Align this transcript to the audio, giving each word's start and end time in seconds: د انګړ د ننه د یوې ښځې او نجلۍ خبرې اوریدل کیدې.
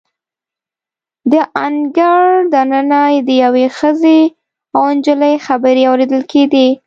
د 1.31 1.33
انګړ 1.65 2.21
د 2.53 2.55
ننه 2.71 3.01
د 3.27 3.29
یوې 3.43 3.65
ښځې 3.77 4.21
او 4.75 4.83
نجلۍ 4.97 5.35
خبرې 5.47 5.83
اوریدل 5.91 6.21
کیدې. 6.31 6.67